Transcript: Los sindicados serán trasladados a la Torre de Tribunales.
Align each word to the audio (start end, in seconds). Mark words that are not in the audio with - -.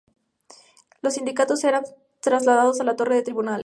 Los 1.03 1.13
sindicados 1.13 1.59
serán 1.59 1.83
trasladados 2.21 2.79
a 2.81 2.83
la 2.83 2.95
Torre 2.95 3.13
de 3.13 3.21
Tribunales. 3.21 3.59